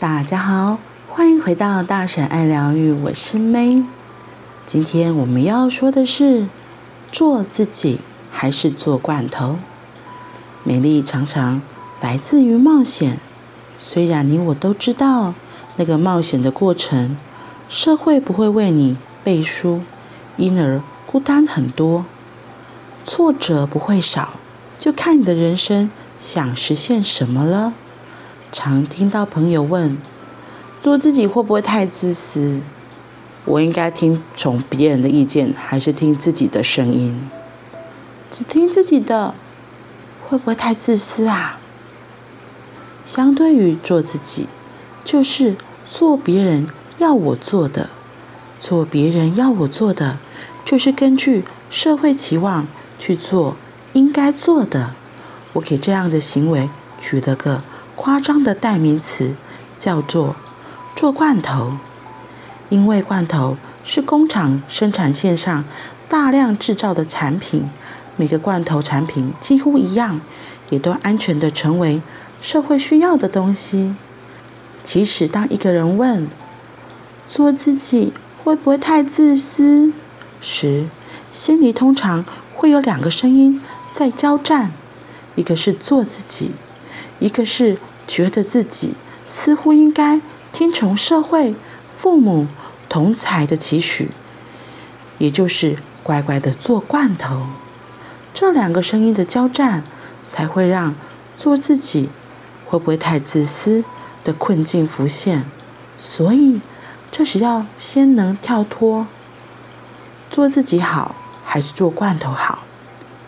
[0.00, 3.82] 大家好，欢迎回到大婶爱疗愈，我是 May。
[4.64, 6.46] 今天我们要说的是，
[7.10, 7.98] 做自己
[8.30, 9.56] 还是做罐头？
[10.62, 11.60] 美丽常常
[12.00, 13.18] 来自于冒险，
[13.80, 15.34] 虽然你我都知道
[15.74, 17.16] 那个冒险的过程，
[17.68, 19.82] 社会不会为你背书，
[20.36, 22.04] 因而孤单很多，
[23.04, 24.34] 挫折不会少，
[24.78, 27.72] 就看你的人生想实现什么了。
[28.50, 29.98] 常听到朋友问
[30.82, 32.60] ：“做自己会不会太自私？
[33.44, 37.30] 我应该听从别人的意见，还是听自己的声音？
[38.30, 39.34] 只听自己的，
[40.26, 41.58] 会不会太自私啊？”
[43.04, 44.48] 相对于做自己，
[45.04, 45.56] 就是
[45.88, 46.66] 做别人
[46.98, 47.90] 要我做的。
[48.60, 50.18] 做别人要我做的，
[50.64, 52.66] 就是根据社会期望
[52.98, 53.56] 去做
[53.92, 54.94] 应该做的。
[55.52, 56.68] 我给这样的行为
[57.00, 57.62] 取了个
[57.98, 59.34] 夸张的代名词
[59.76, 60.36] 叫做
[60.94, 61.78] “做罐头”，
[62.70, 65.64] 因为罐头是工厂生产线上
[66.08, 67.68] 大量制造的产品，
[68.14, 70.20] 每个罐头产品几乎一样，
[70.70, 72.00] 也都安全的成为
[72.40, 73.96] 社会需要的东西。
[74.84, 76.28] 其实，当一个人问
[77.26, 78.12] “做自己
[78.44, 79.92] 会不会太自私”
[80.40, 80.86] 时，
[81.32, 83.60] 心里通常会有两个声音
[83.90, 84.70] 在交战，
[85.34, 86.52] 一个是做自己。
[87.20, 87.76] 一个是
[88.08, 88.94] 觉得自己
[89.26, 90.20] 似乎应该
[90.50, 91.54] 听从社会、
[91.94, 92.48] 父母、
[92.88, 94.10] 同侪的期许，
[95.18, 97.42] 也就是乖乖的做罐头。
[98.32, 99.84] 这两个声音的交战，
[100.24, 100.94] 才会让
[101.36, 102.08] 做自己
[102.66, 103.84] 会不会太自私
[104.24, 105.44] 的困境浮现。
[105.98, 106.60] 所以，
[107.10, 109.06] 这时要先能跳脱，
[110.30, 112.60] 做自己好还是做罐头好？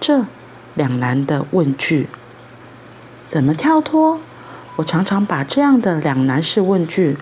[0.00, 0.26] 这
[0.74, 2.08] 两难的问句。
[3.26, 4.20] 怎么跳脱？
[4.78, 7.18] 我常常把这样的两难式问句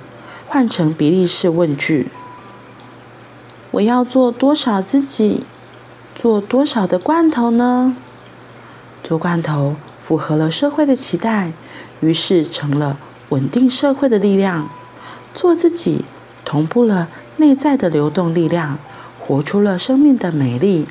[0.46, 2.10] 换成比例式问句：
[3.70, 5.44] 我要做多少自己，
[6.14, 7.96] 做多少的罐头呢？
[9.02, 11.52] 做罐头符合了社会的期待，
[12.00, 12.98] 于是成了
[13.30, 14.68] 稳定社会的力量；
[15.32, 16.04] 做自己
[16.44, 18.78] 同步了内在的流动力量，
[19.18, 20.86] 活出了生命的美丽，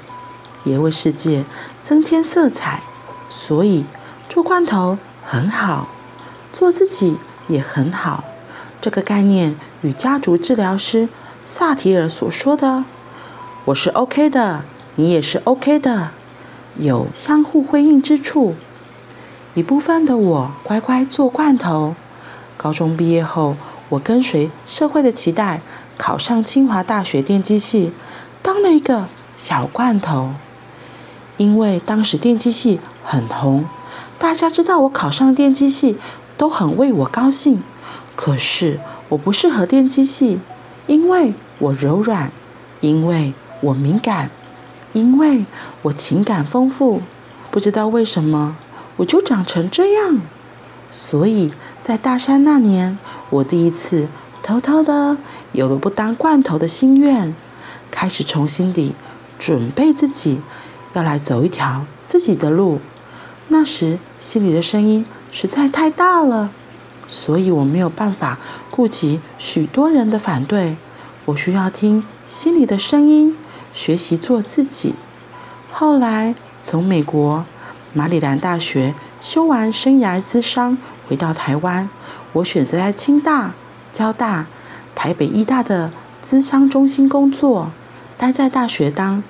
[0.64, 1.46] 也为世界
[1.84, 2.82] 增添色彩。
[3.30, 3.86] 所以。
[4.28, 5.88] 做罐头很好，
[6.56, 7.18] 做自己
[7.50, 8.24] 也很好。
[8.80, 11.10] 这个概念与家族治疗师
[11.46, 12.86] 萨提尔所说的
[13.66, 14.64] “我是 OK 的，
[14.96, 16.12] 你也是 OK 的”
[16.80, 18.56] 有相互辉映之处。
[19.54, 21.94] 一部分的我乖乖做罐头。
[22.56, 23.58] 高中毕业后，
[23.90, 25.60] 我跟随社会的期待，
[25.98, 27.92] 考上清华大学电机系，
[28.42, 30.32] 当了一个小罐头。
[31.36, 33.66] 因为当时电机系很红。
[34.18, 35.98] 大家知道我考上电机系，
[36.38, 37.64] 都很为我高兴。
[38.16, 38.80] 可是
[39.10, 40.40] 我不适合电机系，
[40.88, 42.32] 因为我柔软，
[42.80, 44.30] 因为我敏感，
[44.94, 45.46] 因为
[45.84, 47.02] 我情感丰富。
[47.52, 48.56] 不知道为什么，
[48.98, 50.22] 我就长成这样。
[50.92, 51.52] 所以
[51.82, 52.98] 在大三那年，
[53.30, 54.08] 我第一次
[54.42, 55.18] 偷偷的
[55.52, 57.36] 有了不当罐头的心愿，
[57.92, 58.96] 开始重新地
[59.38, 60.40] 准备自己，
[60.94, 62.80] 要来走一条自己的路。
[63.50, 66.50] 那时心里的声音实在太大了，
[67.08, 68.40] 所以我没有办法
[68.72, 70.78] 顾及许多人的反对。
[71.26, 73.36] 我需要听心里的声音，
[73.74, 74.96] 学习做自己。
[75.72, 77.46] 后来从美国
[77.94, 80.78] 马里兰大学修完生涯咨商，
[81.08, 81.90] 回到台湾，
[82.34, 83.54] 我选择在清大、
[83.92, 84.46] 交大、
[84.94, 85.92] 台北医大的
[86.24, 87.72] 咨商中心工作，
[88.18, 89.24] 待在大学当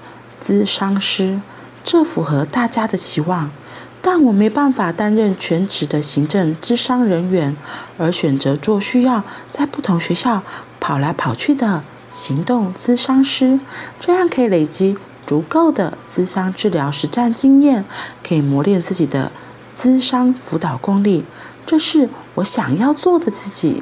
[0.44, 1.40] 咨商师，
[1.84, 3.52] 这符合大家的期望。
[4.08, 7.58] 但我没办法担任全职的行政咨商人员，
[7.98, 10.44] 而选择做需要在不同学校
[10.80, 13.60] 跑来跑去的行动咨商师，
[14.00, 14.96] 这样可以累积
[15.26, 17.84] 足够的咨商治疗实战经验，
[18.24, 19.32] 可以磨练自己的
[19.76, 21.26] 咨商辅导功力。
[21.66, 23.82] 这是我想要做的自己。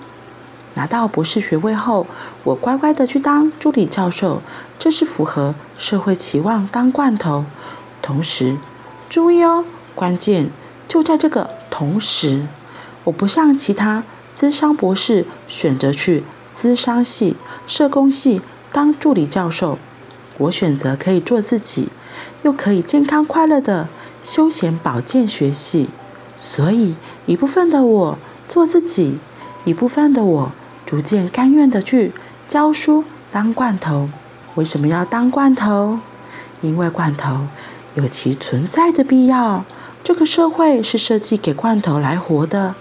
[0.76, 2.08] 拿到博士学位后，
[2.46, 4.42] 我乖乖的去当助理教授，
[4.80, 7.44] 这是符合社会期望当罐头。
[8.02, 8.56] 同时，
[9.10, 9.66] 注意哦。
[9.96, 10.50] 关键
[10.88, 12.48] 就在这个同时，
[13.04, 14.04] 我不像其他
[14.36, 16.24] 咨商博士选择去
[16.56, 17.36] 咨商系、
[17.68, 18.42] 社工系
[18.72, 19.78] 当助理教授，
[20.38, 21.90] 我选择可以做自己，
[22.42, 23.88] 又可以健康快乐的
[24.22, 25.90] 休闲保健学系。
[26.40, 26.96] 所以
[27.26, 28.18] 一部分的我
[28.48, 29.18] 做自己，
[29.64, 30.52] 一部分的我
[30.86, 32.12] 逐渐甘愿的去
[32.48, 34.10] 教书当罐头。
[34.56, 36.00] 为什么要当罐头？
[36.62, 37.48] 因为罐头
[37.96, 39.66] 有其存在的必要。
[40.04, 42.76] 这个社会是设计给罐头来活的，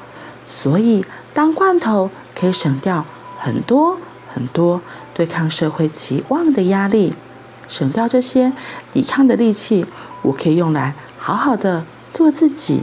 [0.44, 3.04] 所以当罐头可以省掉
[3.38, 3.98] 很多
[4.34, 4.80] 很多
[5.14, 7.14] 对抗社会期望的压力，
[7.68, 8.52] 省掉这些
[8.92, 9.86] 抵抗的力气，
[10.22, 12.82] 我可以用来好好的做自己。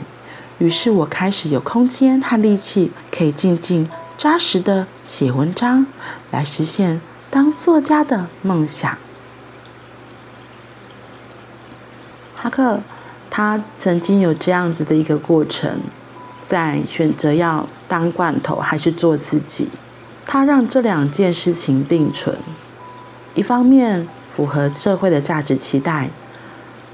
[0.59, 5.85] 于是我开始有空间和力气，可以静静扎实的写文章，
[6.31, 8.97] 来实现当作家的梦想。
[12.35, 12.81] 哈克，
[13.29, 15.79] 他曾经有这样子的一个过程，
[16.41, 19.69] 在选择要当罐头还是做自己，
[20.25, 22.37] 他让这两件事情并存。
[23.35, 26.09] 一方面符合社会的价值期待，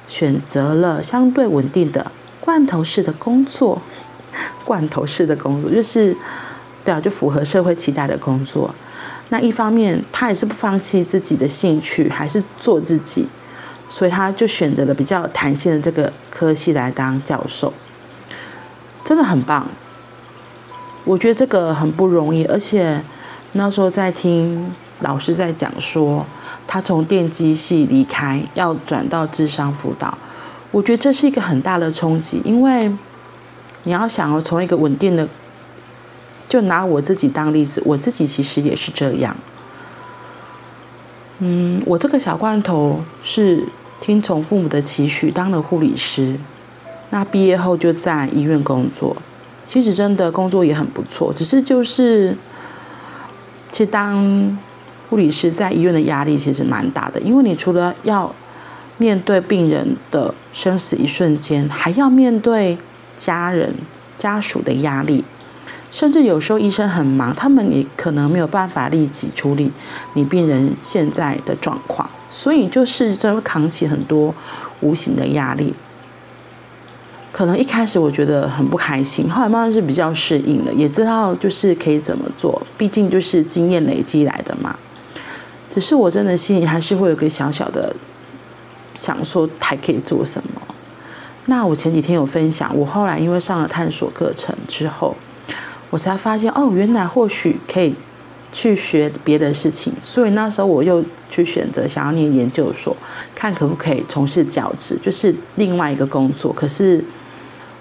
[0.07, 3.81] 选择了相对稳定的罐头式的工作，
[4.63, 6.15] 罐头式的工作就是，
[6.83, 8.75] 对啊，就符合社会期待的工作。
[9.29, 13.27] 那一方面，他也是不放弃自己的兴趣，还是做自己。
[13.87, 17.73] 所以他就选择了比较弹性的这个科系来当教授，
[19.03, 19.67] 真的很棒。
[21.03, 23.03] 我觉得这个很不容易，而且
[23.53, 26.25] 那时候在听老师在讲说，
[26.65, 30.17] 他从电机系离开，要转到智商辅导，
[30.71, 32.91] 我觉得这是一个很大的冲击，因为
[33.83, 35.27] 你要想要从一个稳定的，
[36.49, 39.37] 就拿我自己当例子，我自己其实也是这样。
[41.39, 43.63] 嗯，我这个小罐头是
[43.99, 46.37] 听从父母的期许当了护理师，
[47.09, 49.15] 那毕业后就在医院工作，
[49.67, 52.37] 其实真的工作也很不错，只是就是，
[53.71, 54.57] 其实当
[55.09, 58.33] 护理师在医院的压力其实蛮大的，因为你除了要
[58.97, 62.77] 面对病人的生死一瞬间，还要面对
[63.17, 63.73] 家人
[64.17, 65.25] 家属的压力。
[65.91, 69.71] 甚至有时候医生很忙，他们也可能没有办法立即处理
[70.13, 74.35] 你病人现在的状况，所以就是真的扛起很多
[74.81, 75.73] 无形的压力。
[77.31, 84.77] 可能一开始我觉得很不开心，后来慢慢是比较适应了，也知道就是可以怎么做，毕竟就是经验累积来的嘛。
[85.73, 87.95] 只是我真的心里还是会有个小小的
[88.95, 90.61] 想说还可以做什么。
[91.45, 95.15] 那我前几天有分享，我后来因为上了探索课程之后。
[95.95, 97.95] 我才发现哦，原来或许可以
[98.51, 102.93] 去学别的事情，所以那时候我又去选择想要念研究所，
[103.33, 106.51] 看可不可以从事教职，就是另外一个工作。
[106.51, 107.01] 可是，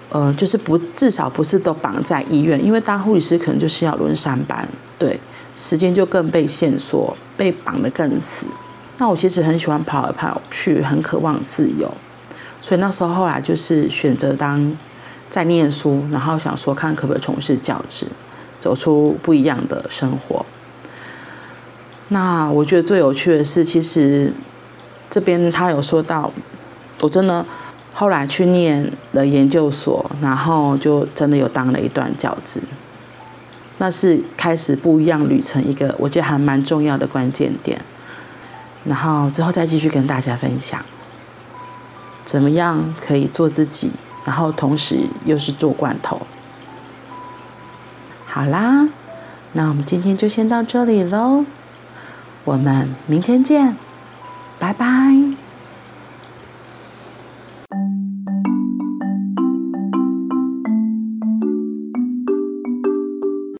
[0.07, 4.65] 呃，就是不至少不是都绑在医院，因为当护理师可能就是要轮三班，
[4.97, 5.19] 对，
[5.53, 8.45] 时间就更被限缩，被绑得更死。
[8.97, 11.93] 那我其实很喜欢跑来跑去，很渴望自由，
[12.61, 14.77] 所以那时候后来就是选择当。
[15.35, 18.07] 在念书，然后想说看可不可以从事教职，
[18.61, 20.45] 走出不一样的生活。
[22.07, 24.31] 那我觉得最有趣的是，其实
[25.09, 26.31] 这边他有说到，
[27.01, 27.45] 我真的
[27.93, 32.61] 后来去念了研究所，然后就真的有当了一段教职。
[33.79, 37.77] 那是开始不一样旅程一个我觉得还蛮重要的关键点。
[38.85, 40.79] 然后之后再继续跟大家分享，
[42.23, 43.91] 怎么样可以做自己。
[44.25, 46.21] 然后同时又是做罐头。
[48.25, 48.89] 好啦
[49.53, 51.45] 那我们今天就先到这里喽
[52.43, 53.77] 我们明天见
[54.59, 55.34] 拜拜。